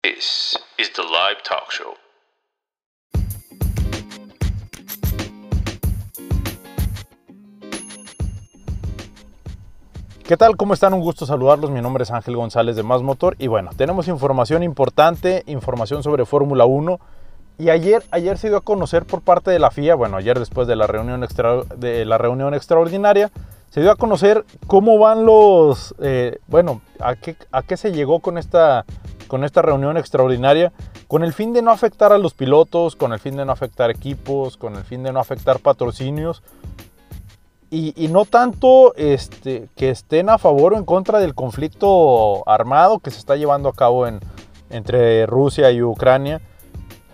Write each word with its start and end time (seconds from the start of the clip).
This 0.00 0.56
is 0.78 0.92
the 0.92 1.02
live 1.02 1.42
talk 1.42 1.72
show. 1.72 1.94
¿Qué 10.22 10.36
tal? 10.36 10.56
¿Cómo 10.56 10.74
están? 10.74 10.94
Un 10.94 11.00
gusto 11.00 11.26
saludarlos. 11.26 11.72
Mi 11.72 11.80
nombre 11.80 12.04
es 12.04 12.12
Ángel 12.12 12.36
González 12.36 12.76
de 12.76 12.84
Más 12.84 13.02
Motor 13.02 13.34
y 13.40 13.48
bueno, 13.48 13.70
tenemos 13.76 14.06
información 14.06 14.62
importante, 14.62 15.42
información 15.46 16.04
sobre 16.04 16.24
Fórmula 16.26 16.64
1 16.64 17.00
y 17.58 17.70
ayer, 17.70 18.04
ayer 18.12 18.38
se 18.38 18.50
dio 18.50 18.58
a 18.58 18.60
conocer 18.60 19.04
por 19.04 19.22
parte 19.22 19.50
de 19.50 19.58
la 19.58 19.72
FIA, 19.72 19.96
bueno, 19.96 20.16
ayer 20.16 20.38
después 20.38 20.68
de 20.68 20.76
la 20.76 20.86
reunión, 20.86 21.24
extra, 21.24 21.64
de 21.76 22.04
la 22.04 22.18
reunión 22.18 22.54
extraordinaria, 22.54 23.32
se 23.70 23.80
dio 23.80 23.90
a 23.90 23.96
conocer 23.96 24.44
cómo 24.68 24.96
van 25.00 25.26
los, 25.26 25.92
eh, 26.00 26.38
bueno, 26.46 26.82
a 27.00 27.16
qué, 27.16 27.36
a 27.50 27.62
qué 27.64 27.76
se 27.76 27.90
llegó 27.90 28.20
con 28.20 28.38
esta, 28.38 28.84
con 29.28 29.44
esta 29.44 29.62
reunión 29.62 29.96
extraordinaria, 29.96 30.72
con 31.06 31.22
el 31.22 31.32
fin 31.32 31.52
de 31.52 31.62
no 31.62 31.70
afectar 31.70 32.12
a 32.12 32.18
los 32.18 32.34
pilotos, 32.34 32.96
con 32.96 33.12
el 33.12 33.20
fin 33.20 33.36
de 33.36 33.44
no 33.44 33.52
afectar 33.52 33.90
equipos, 33.90 34.56
con 34.56 34.74
el 34.74 34.82
fin 34.82 35.04
de 35.04 35.12
no 35.12 35.20
afectar 35.20 35.60
patrocinios, 35.60 36.42
y, 37.70 38.08
no 38.08 38.24
tanto 38.24 38.94
este, 38.96 39.68
que 39.76 39.90
estén 39.90 40.30
a 40.30 40.38
favor 40.38 40.72
o 40.72 40.78
en 40.78 40.86
contra 40.86 41.18
del 41.18 41.34
conflicto 41.34 42.48
armado 42.48 42.98
que 42.98 43.10
se 43.10 43.18
está 43.18 43.36
llevando 43.36 43.68
a 43.68 43.74
cabo 43.74 44.06
en, 44.06 44.20
entre 44.70 45.26
Rusia 45.26 45.70
y 45.70 45.82
Ucrania. 45.82 46.40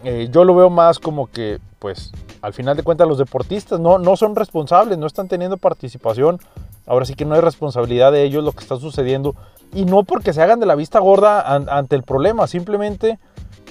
Eh, 0.05 0.29
yo 0.30 0.45
lo 0.45 0.55
veo 0.55 0.71
más 0.71 1.01
como 1.01 1.27
que, 1.27 1.59
pues, 1.80 2.12
al 2.41 2.52
final 2.52 2.77
de 2.77 2.85
cuentas 2.85 3.09
los 3.09 3.19
deportistas 3.19 3.80
no, 3.80 3.99
no 3.99 4.16
son 4.16 4.37
responsables, 4.37 4.96
no 4.96 5.07
están 5.07 5.27
teniendo 5.27 5.57
participación. 5.57 6.38
Ahora 6.87 7.05
sí 7.07 7.15
que 7.15 7.24
no 7.24 7.35
hay 7.35 7.41
responsabilidad 7.41 8.12
de 8.12 8.23
ellos 8.23 8.45
lo 8.45 8.52
que 8.52 8.60
está 8.60 8.77
sucediendo. 8.77 9.35
Y 9.74 9.84
no 9.84 10.05
porque 10.05 10.33
se 10.33 10.41
hagan 10.42 10.60
de 10.60 10.66
la 10.66 10.77
vista 10.77 11.01
gorda 11.01 11.55
ante 11.55 11.96
el 11.96 12.05
problema, 12.05 12.46
simplemente 12.46 13.19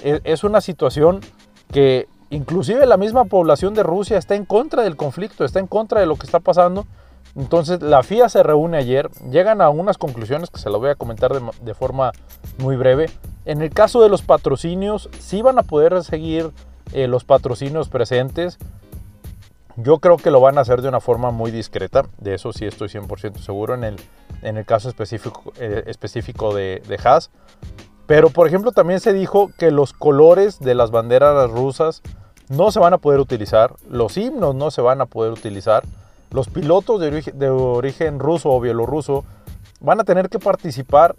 e, 0.02 0.20
es 0.24 0.44
una 0.44 0.60
situación 0.60 1.20
que 1.72 2.08
Inclusive 2.34 2.84
la 2.86 2.96
misma 2.96 3.26
población 3.26 3.74
de 3.74 3.84
Rusia 3.84 4.18
está 4.18 4.34
en 4.34 4.44
contra 4.44 4.82
del 4.82 4.96
conflicto, 4.96 5.44
está 5.44 5.60
en 5.60 5.68
contra 5.68 6.00
de 6.00 6.06
lo 6.06 6.16
que 6.16 6.26
está 6.26 6.40
pasando. 6.40 6.84
Entonces 7.36 7.80
la 7.80 8.02
FIA 8.02 8.28
se 8.28 8.42
reúne 8.42 8.76
ayer, 8.76 9.08
llegan 9.30 9.60
a 9.60 9.68
unas 9.70 9.98
conclusiones 9.98 10.50
que 10.50 10.58
se 10.58 10.68
las 10.68 10.80
voy 10.80 10.90
a 10.90 10.96
comentar 10.96 11.32
de, 11.32 11.74
forma 11.74 12.10
muy 12.58 12.74
breve. 12.74 13.08
En 13.44 13.62
el 13.62 13.70
caso 13.70 14.02
de 14.02 14.08
los 14.08 14.22
patrocinios, 14.22 15.08
sí 15.20 15.42
van 15.42 15.60
a 15.60 15.62
poder 15.62 16.02
seguir 16.02 16.50
eh, 16.92 17.06
los 17.06 17.22
patrocinios 17.22 17.88
presentes. 17.88 18.58
Yo 19.76 19.98
creo 19.98 20.16
que 20.16 20.32
lo 20.32 20.40
van 20.40 20.58
a 20.58 20.62
hacer 20.62 20.82
de 20.82 20.88
una 20.88 21.00
forma 21.00 21.30
muy 21.30 21.52
discreta, 21.52 22.04
de 22.18 22.34
eso 22.34 22.52
sí 22.52 22.64
estoy 22.64 22.88
100% 22.88 23.38
seguro 23.38 23.74
en 23.74 23.84
el, 23.84 23.96
en 24.44 24.56
el 24.56 24.64
caso 24.64 24.88
específico, 24.88 25.52
eh, 25.58 25.84
específico 25.86 26.54
de, 26.54 26.82
de 26.86 26.98
Haas. 27.02 27.30
Pero 28.06 28.30
por 28.30 28.46
ejemplo 28.46 28.72
también 28.72 29.00
se 29.00 29.12
dijo 29.12 29.50
que 29.58 29.70
los 29.70 29.92
colores 29.92 30.60
de 30.60 30.74
las 30.74 30.90
banderas 30.90 31.50
rusas 31.50 32.02
no 32.48 32.70
se 32.70 32.78
van 32.78 32.92
a 32.92 32.98
poder 32.98 33.20
utilizar, 33.20 33.74
los 33.88 34.16
himnos 34.16 34.54
no 34.54 34.70
se 34.70 34.82
van 34.82 35.00
a 35.00 35.06
poder 35.06 35.32
utilizar, 35.32 35.82
los 36.30 36.48
pilotos 36.48 37.00
de 37.00 37.48
origen, 37.48 38.18
ruso 38.18 38.50
o 38.50 38.60
bielorruso 38.60 39.24
van 39.80 40.00
a 40.00 40.04
tener 40.04 40.28
que 40.28 40.38
participar 40.38 41.14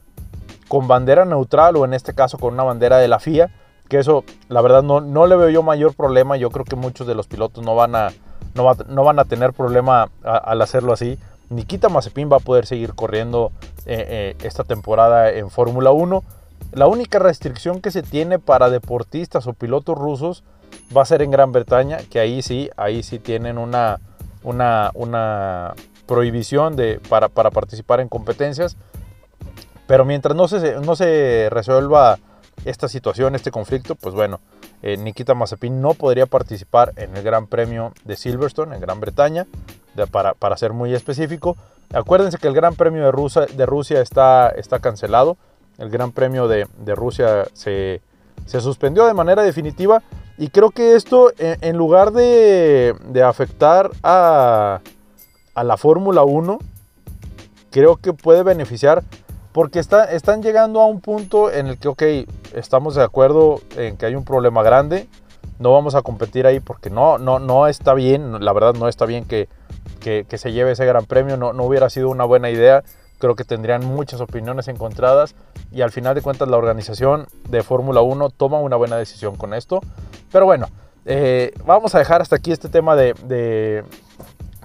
con 0.67 0.87
bandera 0.87 1.23
neutral 1.23 1.77
o 1.77 1.85
en 1.85 1.93
este 1.93 2.13
caso 2.13 2.37
con 2.37 2.53
una 2.53 2.63
bandera 2.63 2.97
de 2.97 3.07
la 3.07 3.19
FIA, 3.19 3.49
que 3.87 3.99
eso 3.99 4.23
la 4.49 4.61
verdad 4.61 4.83
no, 4.83 4.99
no 4.99 5.25
le 5.25 5.35
veo 5.35 5.49
yo 5.49 5.63
mayor 5.63 5.95
problema, 5.95 6.37
yo 6.37 6.49
creo 6.49 6.65
que 6.65 6.75
muchos 6.75 7.07
de 7.07 7.15
los 7.15 7.27
pilotos 7.27 7.63
no 7.63 7.75
van 7.75 7.95
a, 7.95 8.09
no, 8.55 9.03
van 9.03 9.19
a 9.19 9.25
tener 9.25 9.53
problema 9.53 10.09
al 10.23 10.61
hacerlo 10.61 10.93
así. 10.93 11.17
Nikita 11.49 11.89
Mazepin 11.89 12.31
va 12.31 12.37
a 12.37 12.39
poder 12.39 12.65
seguir 12.65 12.93
corriendo 12.93 13.51
eh, 13.85 14.35
eh, 14.39 14.45
esta 14.45 14.63
temporada 14.63 15.31
en 15.31 15.49
Fórmula 15.49 15.91
1. 15.91 16.23
La 16.73 16.87
única 16.87 17.19
restricción 17.19 17.81
que 17.81 17.91
se 17.91 18.03
tiene 18.03 18.39
para 18.39 18.69
deportistas 18.69 19.47
o 19.47 19.53
pilotos 19.53 19.97
rusos 19.97 20.43
va 20.95 21.03
a 21.03 21.05
ser 21.05 21.21
en 21.21 21.31
Gran 21.31 21.51
Bretaña, 21.51 21.97
que 22.09 22.19
ahí 22.19 22.41
sí, 22.41 22.69
ahí 22.77 23.03
sí 23.03 23.19
tienen 23.19 23.57
una, 23.57 23.99
prohibición 26.05 26.75
de, 26.75 26.99
para, 27.09 27.29
participar 27.29 27.99
en 27.99 28.09
competencias. 28.09 28.77
Pero 29.87 30.03
mientras 30.03 30.35
no 30.35 30.47
se, 30.47 30.79
no 30.81 30.95
se 30.95 31.47
resuelva 31.51 32.17
esta 32.65 32.87
situación, 32.87 33.35
este 33.35 33.51
conflicto, 33.51 33.95
pues 33.95 34.15
bueno, 34.15 34.39
eh, 34.81 34.97
Nikita 34.97 35.33
Mazepin 35.35 35.81
no 35.81 35.93
podría 35.93 36.25
participar 36.25 36.93
en 36.95 37.15
el 37.15 37.23
Gran 37.23 37.47
Premio 37.47 37.93
de 38.03 38.15
Silverstone 38.15 38.75
en 38.75 38.81
Gran 38.81 38.99
Bretaña, 38.99 39.45
para, 40.11 40.33
para, 40.33 40.57
ser 40.57 40.73
muy 40.73 40.93
específico. 40.93 41.55
Acuérdense 41.93 42.37
que 42.37 42.47
el 42.47 42.53
Gran 42.53 42.75
Premio 42.75 43.03
de 43.03 43.11
Rusia, 43.11 43.45
de 43.45 43.65
Rusia 43.65 44.01
está, 44.01 44.49
está 44.49 44.79
cancelado. 44.79 45.37
El 45.77 45.89
Gran 45.89 46.11
Premio 46.11 46.47
de, 46.47 46.67
Rusia 46.95 47.45
se, 47.53 48.01
se 48.45 48.61
suspendió 48.61 49.05
de 49.05 49.13
manera 49.13 49.43
definitiva 49.43 50.01
y 50.37 50.49
creo 50.49 50.71
que 50.71 50.95
esto, 50.95 51.31
en, 51.37 51.77
lugar 51.77 52.11
de, 52.11 52.93
afectar 53.25 53.91
a, 54.03 54.81
la 55.55 55.77
Fórmula 55.77 56.23
1, 56.23 56.59
creo 57.71 57.95
que 57.95 58.11
puede 58.11 58.43
beneficiar 58.43 59.03
porque 59.53 59.79
está, 59.79 60.11
están 60.11 60.43
llegando 60.43 60.81
a 60.81 60.87
un 60.87 60.99
punto 60.99 61.49
en 61.49 61.67
el 61.67 61.77
que, 61.77 61.87
ok, 61.87 62.03
estamos 62.53 62.95
de 62.95 63.03
acuerdo 63.03 63.61
en 63.77 63.95
que 63.95 64.05
hay 64.05 64.15
un 64.15 64.25
problema 64.25 64.61
grande, 64.61 65.07
no 65.59 65.71
vamos 65.71 65.95
a 65.95 66.01
competir 66.01 66.45
ahí 66.45 66.59
porque 66.59 66.89
no, 66.89 67.17
no, 67.17 67.39
no 67.39 67.67
está 67.67 67.93
bien, 67.93 68.43
la 68.43 68.51
verdad 68.51 68.73
no 68.73 68.89
está 68.89 69.05
bien 69.05 69.23
que, 69.23 69.47
que, 70.05 70.37
se 70.37 70.51
lleve 70.51 70.71
ese 70.71 70.85
gran 70.85 71.05
premio, 71.05 71.37
no, 71.37 71.53
no 71.53 71.63
hubiera 71.63 71.89
sido 71.89 72.09
una 72.09 72.25
buena 72.25 72.49
idea 72.49 72.83
creo 73.17 73.35
que 73.35 73.43
tendrían 73.43 73.85
muchas 73.85 74.21
opiniones 74.21 74.67
encontradas 74.67 75.35
y 75.71 75.81
al 75.81 75.91
final 75.91 76.15
de 76.15 76.21
cuentas 76.21 76.47
la 76.47 76.57
organización 76.57 77.27
de 77.49 77.63
Fórmula 77.63 78.01
1 78.01 78.29
toma 78.31 78.59
una 78.59 78.75
buena 78.75 78.97
decisión 78.97 79.35
con 79.35 79.53
esto. 79.53 79.81
Pero 80.31 80.45
bueno, 80.45 80.67
eh, 81.05 81.53
vamos 81.65 81.95
a 81.95 81.99
dejar 81.99 82.21
hasta 82.21 82.35
aquí 82.35 82.51
este 82.51 82.69
tema 82.69 82.95
de, 82.95 83.13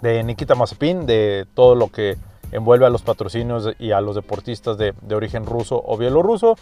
de, 0.03 0.25
Nikita 0.25 0.55
Mazepin, 0.55 1.07
de 1.07 1.47
todo 1.55 1.75
lo 1.75 1.89
que 1.89 2.17
envuelve 2.53 2.87
a 2.87 2.91
los 2.91 3.03
patrocinios 3.03 3.71
y 3.79 3.93
a 3.93 4.01
los 4.01 4.17
deportistas 4.17 4.77
de, 4.77 4.93
de, 5.03 5.15
origen 5.15 5.47
ruso 5.47 5.81
o 5.85 5.97
bielorruso. 5.97 6.57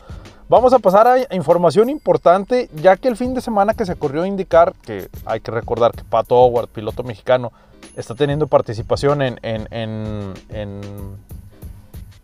Vamos 0.49 0.73
a 0.73 0.79
pasar 0.79 1.07
a 1.07 1.35
información 1.35 1.89
importante, 1.89 2.69
ya 2.75 2.97
que 2.97 3.09
el 3.09 3.17
fin 3.17 3.35
de 3.35 3.41
semana 3.41 3.75
que 3.75 3.87
se 3.87 3.97
corrió 3.97 4.27
indicar, 4.27 4.75
que 4.83 5.09
hay 5.25 5.41
que 5.41 5.51
recordar 5.51 5.93
que 5.93 6.05
Pato 6.05 6.37
Howard, 6.37 6.69
piloto 6.69 7.03
mexicano, 7.03 7.53
está 7.99 8.15
teniendo 8.15 8.47
participación 8.47 9.21
en, 9.23 9.39
en 9.43 10.35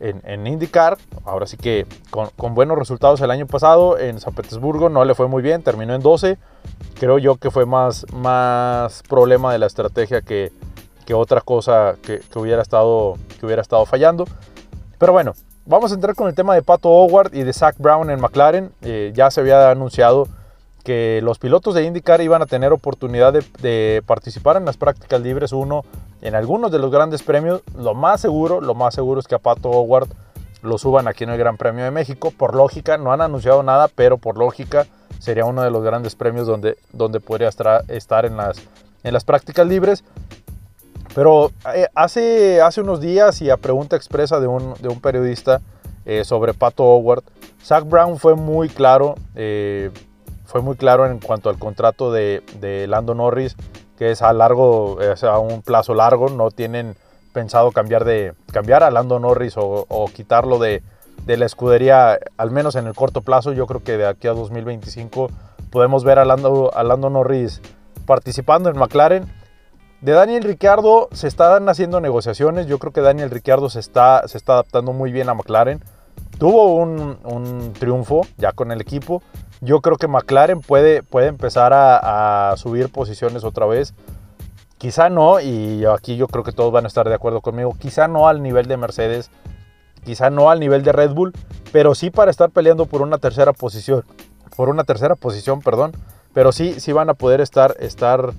en, 0.01 0.47
IndyCar. 0.47 0.99
Ahora 1.25 1.47
sí 1.47 1.57
que 1.57 1.87
con, 2.11 2.55
buenos 2.55 2.79
resultados 2.79 3.21
el 3.21 3.31
año 3.31 3.47
pasado 3.47 3.99
en 3.99 4.21
San 4.21 4.35
Petersburgo 4.35 4.89
no 4.89 5.05
le 5.05 5.15
fue 5.15 5.29
muy 5.29 5.43
bien, 5.43 5.63
terminó 5.63 5.95
en 5.95 6.03
12. 6.03 6.39
Creo 6.99 7.19
yo 7.19 7.37
que 7.37 7.51
fue 7.51 7.67
más, 7.67 8.07
más 8.13 9.03
problema 9.09 9.53
de 9.53 9.59
la 9.59 9.67
estrategia 9.67 10.23
que, 10.23 10.53
que 11.07 11.15
otra 11.15 11.41
cosa 11.41 11.97
que, 12.03 12.21
hubiera 12.37 12.63
estado, 12.63 13.15
que 13.39 13.47
hubiera 13.47 13.63
estado 13.63 13.87
fallando. 13.87 14.27
Pero 14.99 15.13
bueno, 15.13 15.35
vamos 15.67 15.93
a 15.93 15.95
entrar 15.95 16.15
con 16.15 16.29
el 16.29 16.35
tema 16.35 16.55
de 16.55 16.63
Pato 16.63 16.89
Howard 16.89 17.35
y 17.35 17.43
de 17.43 17.53
Zach 17.53 17.77
Brown 17.79 18.11
en 18.11 18.21
McLaren. 18.21 18.73
Eh, 18.83 19.13
ya 19.15 19.31
se 19.31 19.41
había 19.41 19.71
anunciado 19.71 20.29
que 20.85 21.21
los 21.23 21.39
pilotos 21.39 21.75
de 21.75 21.85
IndyCar 21.85 22.21
iban 22.21 22.43
a 22.43 22.47
tener 22.47 22.73
oportunidad 22.73 23.33
de, 23.33 24.03
participar 24.07 24.57
en 24.57 24.67
las 24.67 24.77
prácticas 24.77 25.21
libres 25.21 25.53
uno 25.53 25.83
en 26.21 26.35
algunos 26.35 26.71
de 26.71 26.79
los 26.79 26.91
grandes 26.91 27.23
premios. 27.23 27.63
Lo 27.77 27.95
más 27.95 28.21
seguro, 28.21 28.61
lo 28.61 28.75
más 28.75 28.95
seguro 28.95 29.19
es 29.19 29.27
que 29.27 29.35
a 29.35 29.39
Pato 29.39 29.71
Howard 29.71 30.09
lo 30.63 30.79
suban 30.79 31.09
aquí 31.09 31.25
en 31.25 31.31
el 31.31 31.39
Gran 31.39 31.57
Premio 31.57 31.85
de 31.85 31.91
México. 31.91 32.31
Por 32.31 32.55
lógica, 32.55 32.99
no 32.99 33.13
han 33.13 33.23
anunciado 33.23 33.63
nada, 33.63 33.89
pero 33.89 34.19
por 34.19 34.37
lógica 34.37 34.87
sería 35.19 35.47
uno 35.47 35.63
de 35.63 35.71
los 35.71 35.83
grandes 35.83 36.15
premios 36.15 36.47
donde, 36.47 36.77
donde 36.93 37.19
podría 37.19 37.49
estar 37.49 38.25
en 38.27 38.37
las, 38.37 38.59
en 39.03 39.13
las 39.13 39.25
prácticas 39.25 39.67
libres. 39.67 40.05
Pero 41.15 41.51
eh, 41.75 41.89
hace, 41.95 42.61
hace 42.61 42.81
unos 42.81 43.01
días 43.01 43.41
y 43.41 43.49
a 43.49 43.57
pregunta 43.57 43.97
expresa 43.97 44.41
de 44.41 44.49
un, 44.49 44.75
de 44.81 44.89
un 44.89 45.01
periodista 45.01 45.61
eh, 46.05 46.25
sobre 46.25 46.53
Pato 46.53 46.85
Howard, 46.85 47.23
Zach 47.63 47.85
Brown 47.85 48.19
fue 48.19 48.35
muy 48.35 48.69
claro. 48.69 49.15
Eh, 49.35 49.91
fue 50.45 50.63
muy 50.63 50.77
claro 50.77 51.07
en 51.07 51.19
cuanto 51.19 51.51
al 51.51 51.59
contrato 51.59 52.13
de, 52.13 52.43
de 52.61 52.87
Lando 52.87 53.15
Norris, 53.15 53.57
que 53.99 54.11
es 54.11 54.23
a 54.23 54.33
largo, 54.33 54.99
a 55.01 55.39
un 55.39 55.63
plazo 55.63 55.95
largo, 55.95 56.29
no 56.29 56.51
tienen 56.51 56.97
pensado 57.33 57.73
cambiar, 57.73 58.05
de, 58.05 58.35
cambiar 58.53 58.83
a 58.83 58.91
Lando 58.91 59.19
Norris 59.19 59.55
o, 59.57 60.11
quitarlo 60.15 60.59
de, 60.59 60.83
de, 61.27 61.37
la 61.37 61.47
escudería, 61.47 62.19
al 62.37 62.51
menos 62.51 62.77
en 62.77 62.87
el 62.87 62.95
corto 62.95 63.23
plazo. 63.23 63.53
Yo 63.53 63.67
creo 63.67 63.83
que 63.83 63.97
de 63.97 64.07
aquí 64.07 64.29
a 64.29 64.33
2025 64.33 65.29
podemos 65.71 66.05
ver 66.05 66.19
a 66.19 66.25
Lando, 66.25 66.71
a 66.75 66.83
Lando 66.85 67.11
Norris 67.11 67.61
participando 68.07 68.71
en 68.71 68.79
McLaren. 68.79 69.27
De 70.01 70.13
Daniel 70.13 70.45
Ricciardo 70.45 71.09
se 71.13 71.29
están 71.29 71.69
haciendo 71.69 72.01
negociaciones. 72.01 72.67
Yo 72.67 72.79
creo 72.79 72.93
que 72.93 73.01
Daniel 73.01 73.31
Ricciardo 73.31 73.71
se 73.71 73.81
está, 73.81 74.27
se 74.29 74.39
está 74.39 74.53
adaptando 74.55 74.93
muy 74.93 75.13
bien 75.13 75.29
a 75.29 75.35
McLaren. 75.35 75.83
Tuvo 76.39 76.77
un, 76.77 77.19
un 77.25 77.73
triunfo 77.73 78.23
ya 78.37 78.53
con 78.53 78.73
el 78.73 78.81
equipo 78.81 79.23
yo 79.65 79.81
creo 79.81 79.97
que 79.97 80.09
McLaren 80.09 80.61
puede, 80.61 81.03
puede 81.03 81.29
empezar 81.29 81.73
a, 81.75 82.55
subir 82.57 82.91
posiciones 82.91 83.45
otra 83.45 83.67
vez. 83.67 83.95
Quizá 84.79 85.09
no, 85.09 85.41
y 85.41 85.85
aquí 85.87 86.17
yo 86.17 86.29
creo 86.29 86.45
que 86.45 86.53
todos 86.53 86.71
van 86.71 86.85
a 86.85 86.89
estar 86.89 87.09
de 87.09 87.15
acuerdo 87.15 87.41
conmigo, 87.41 87.75
quizá 87.79 88.07
no 88.07 88.29
al 88.29 88.43
nivel 88.43 88.67
de 88.67 88.77
Mercedes, 88.77 89.31
quizá 90.05 90.29
no 90.29 90.51
al 90.51 90.61
nivel 90.61 90.83
de 90.83 90.93
Red 90.93 91.13
Bull, 91.13 91.33
pero 91.73 91.95
sí 91.95 92.11
para 92.11 92.31
estar 92.31 92.51
peleando 92.51 92.85
por 92.85 93.01
una 93.01 93.19
tercera 93.19 93.53
posición 93.53 94.05
por 94.57 94.69
una 94.69 94.85
tercera 94.85 95.17
posición, 95.17 95.61
perdón, 95.61 95.93
pero 96.33 96.53
sí, 96.53 96.79
sí 96.79 96.93
van 96.93 97.11
a 97.11 97.15
poder 97.15 97.41
estar, 97.41 97.75
estar 97.81 98.33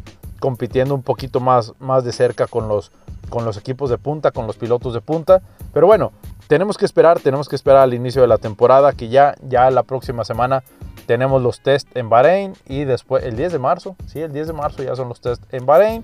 compitiendo 0.46 0.94
un 0.94 1.02
poquito 1.02 1.40
más, 1.40 1.74
más 1.80 2.04
de 2.04 2.12
cerca 2.12 2.46
con 2.46 2.68
los, 2.68 2.92
con 3.30 3.46
los 3.46 3.58
equipos 3.58 3.90
de 3.90 3.98
punta, 3.98 4.30
con 4.30 4.46
los 4.46 4.58
pilotos 4.58 4.94
de 4.94 5.02
punta. 5.02 5.42
Pero 5.74 5.88
bueno, 5.88 6.12
tenemos 6.48 6.78
que 6.78 6.86
esperar, 6.86 7.20
tenemos 7.20 7.50
que 7.50 7.56
esperar 7.56 7.82
al 7.82 7.96
inicio 7.96 8.22
de 8.22 8.28
la 8.28 8.38
temporada, 8.38 8.94
que 8.94 9.10
ya, 9.10 9.34
ya 9.42 9.72
la 9.72 9.82
próxima 9.82 10.24
semana 10.24 10.62
tenemos 11.08 11.42
los 11.42 11.62
test 11.62 11.88
en 11.98 12.10
Bahrein 12.10 12.54
y 12.68 12.84
después 12.84 13.24
el 13.24 13.36
10 13.36 13.54
de 13.54 13.58
marzo, 13.58 13.96
sí, 14.06 14.22
el 14.22 14.34
10 14.34 14.46
de 14.46 14.54
marzo 14.54 14.84
ya 14.84 14.96
son 14.96 15.10
los 15.10 15.20
test 15.20 15.42
en 15.52 15.66
Bahrein. 15.66 16.04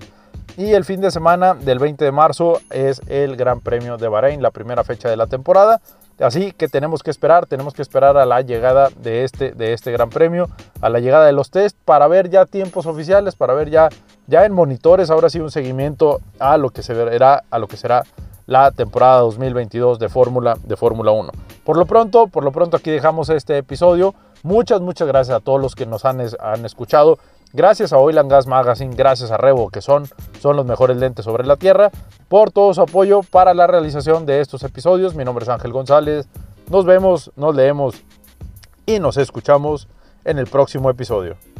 Y 0.56 0.72
el 0.72 0.84
fin 0.84 1.00
de 1.00 1.12
semana 1.12 1.54
del 1.54 1.78
20 1.78 2.04
de 2.04 2.10
marzo 2.10 2.60
es 2.70 3.00
el 3.06 3.36
Gran 3.36 3.60
Premio 3.60 3.96
de 3.96 4.08
Bahrein, 4.08 4.42
la 4.42 4.50
primera 4.50 4.82
fecha 4.82 5.08
de 5.08 5.16
la 5.16 5.28
temporada. 5.28 5.80
Así 6.18 6.52
que 6.52 6.68
tenemos 6.68 7.02
que 7.02 7.10
esperar, 7.10 7.46
tenemos 7.46 7.74
que 7.74 7.82
esperar 7.82 8.16
a 8.16 8.26
la 8.26 8.42
llegada 8.42 8.90
de 8.96 9.24
este, 9.24 9.52
de 9.52 9.72
este 9.72 9.92
Gran 9.92 10.10
Premio, 10.10 10.48
a 10.80 10.88
la 10.88 11.00
llegada 11.00 11.26
de 11.26 11.32
los 11.32 11.50
test 11.50 11.76
para 11.84 12.06
ver 12.06 12.28
ya 12.28 12.46
tiempos 12.46 12.86
oficiales, 12.86 13.34
para 13.34 13.54
ver 13.54 13.70
ya, 13.70 13.88
ya 14.26 14.44
en 14.44 14.52
monitores, 14.52 15.10
ahora 15.10 15.30
sí 15.30 15.40
un 15.40 15.50
seguimiento 15.50 16.20
a 16.38 16.56
lo 16.56 16.70
que 16.70 16.82
se 16.82 16.92
a 16.92 17.58
lo 17.58 17.68
que 17.68 17.76
será 17.76 18.04
la 18.46 18.70
temporada 18.70 19.20
2022 19.20 19.98
de 19.98 20.08
Fórmula 20.08 20.56
de 20.64 20.76
Fórmula 20.76 21.10
1. 21.10 21.32
Por 21.64 21.76
lo 21.76 21.86
pronto, 21.86 22.26
por 22.26 22.44
lo 22.44 22.52
pronto 22.52 22.76
aquí 22.76 22.90
dejamos 22.90 23.28
este 23.30 23.58
episodio. 23.58 24.14
Muchas, 24.42 24.80
muchas 24.80 25.06
gracias 25.06 25.36
a 25.36 25.40
todos 25.40 25.60
los 25.60 25.74
que 25.74 25.86
nos 25.86 26.04
han, 26.04 26.20
han 26.40 26.64
escuchado. 26.64 27.18
Gracias 27.52 27.92
a 27.92 27.98
Oil 27.98 28.18
and 28.18 28.30
Gas 28.30 28.46
Magazine, 28.46 28.96
gracias 28.96 29.30
a 29.30 29.36
Revo, 29.36 29.68
que 29.68 29.82
son, 29.82 30.08
son 30.40 30.56
los 30.56 30.64
mejores 30.64 30.96
lentes 30.96 31.26
sobre 31.26 31.46
la 31.46 31.56
Tierra, 31.56 31.90
por 32.28 32.50
todo 32.50 32.72
su 32.72 32.80
apoyo 32.80 33.20
para 33.22 33.52
la 33.52 33.66
realización 33.66 34.24
de 34.24 34.40
estos 34.40 34.62
episodios. 34.62 35.14
Mi 35.14 35.24
nombre 35.24 35.42
es 35.42 35.50
Ángel 35.50 35.70
González. 35.70 36.26
Nos 36.70 36.86
vemos, 36.86 37.30
nos 37.36 37.54
leemos 37.54 38.02
y 38.86 39.00
nos 39.00 39.18
escuchamos 39.18 39.86
en 40.24 40.38
el 40.38 40.46
próximo 40.46 40.88
episodio. 40.88 41.51